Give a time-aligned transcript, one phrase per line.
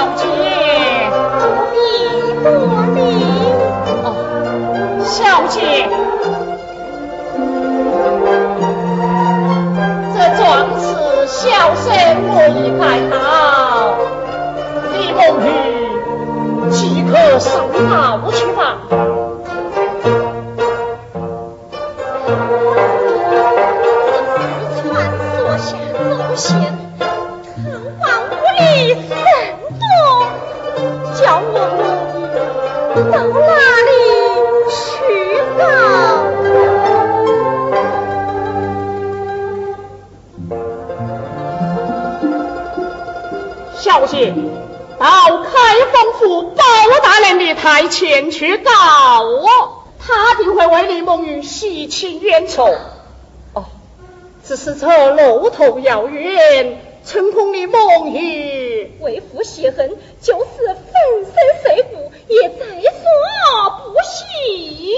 [0.00, 0.24] 小姐
[1.12, 1.76] 不必
[2.42, 2.48] 多
[2.94, 2.98] 礼。
[4.02, 4.08] 哦，
[5.04, 5.12] 小
[5.46, 5.60] 姐，
[10.14, 10.40] 这壮
[10.80, 10.82] 士
[11.26, 11.36] 小
[11.74, 11.84] 生
[12.32, 13.20] 我已拜到，
[14.94, 15.46] 你母女
[16.70, 17.92] 即刻上茅
[18.32, 18.58] 去吧。
[24.76, 24.88] 这串
[25.58, 26.48] 下不行，
[27.54, 27.62] 藤
[28.00, 29.19] 蔓无力。
[32.92, 33.00] 去
[35.58, 35.64] 告
[43.74, 44.50] 小心
[44.98, 45.50] 到开
[45.92, 46.62] 封府包
[47.02, 48.70] 大人的台前去告
[49.22, 52.66] 我，他定会为李梦玉洗清冤仇。
[53.54, 53.64] 哦，
[54.44, 60.76] 只是这路途遥远，诚恐李梦玉为父血恨，就是粉
[61.24, 63.04] 身碎骨也在所
[63.84, 64.96] 不惜。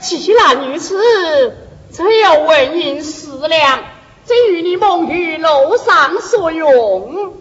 [0.00, 1.56] 既然如此，
[1.92, 3.84] 只有问银四两，
[4.26, 7.34] 这与你梦于楼上所用。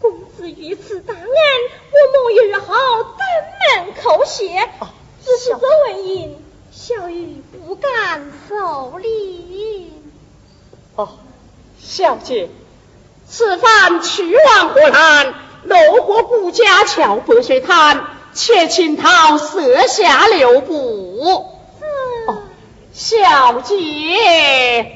[0.00, 3.20] 公子于此大恩，我梦玉好登
[3.84, 4.58] 门叩谢。
[4.80, 4.88] 哦
[5.24, 5.58] 只是这
[5.92, 6.36] 文银，
[6.70, 9.92] 小玉不敢受礼。
[10.96, 11.18] 哦，
[11.78, 12.48] 小姐，
[13.26, 21.46] 此番去往河南，路过顾家桥白水滩，且请他设下留步。
[21.80, 22.38] 嗯，哦，
[22.92, 24.92] 小姐。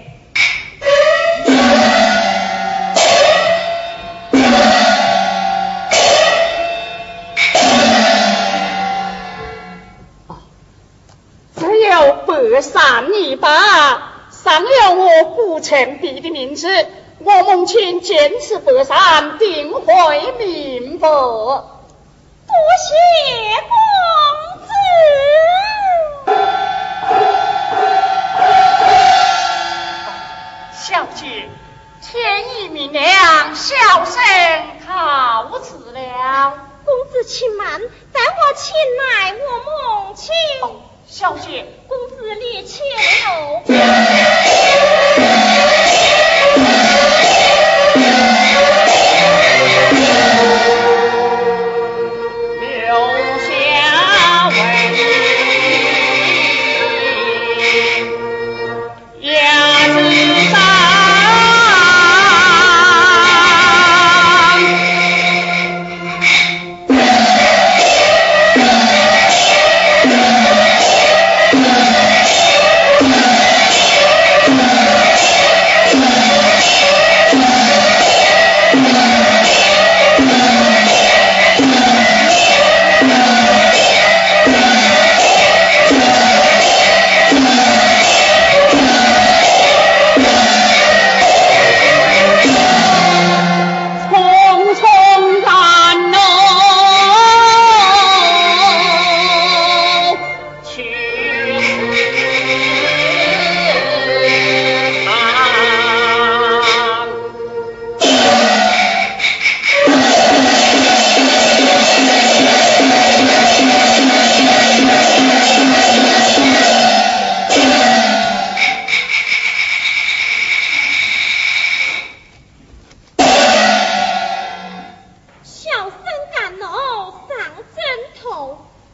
[10.26, 10.36] 哦
[11.54, 13.48] 只有白扇一把，
[14.30, 16.68] 上了我顾城帝的名字，
[17.24, 21.08] 我母亲见此不善，定会明白。
[21.08, 21.80] 多
[22.78, 22.94] 谢
[23.68, 23.76] 公
[24.58, 24.64] 子。
[30.74, 31.48] 小姐，
[32.02, 34.20] 天已明亮，小生
[34.88, 36.54] 告辞了。
[36.84, 37.80] 公子请慢，
[38.12, 40.34] 待我请来我母亲。
[40.62, 40.64] 哦，
[41.06, 42.84] 小姐，公子你前
[43.28, 43.62] 喽。
[43.66, 43.78] 留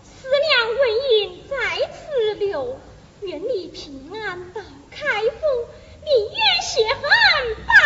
[0.02, 0.80] 四娘文
[1.12, 1.56] 银在
[1.92, 2.78] 此留，
[3.22, 4.60] 愿你平安到
[4.90, 5.66] 开封，
[6.04, 7.77] 明月血恨。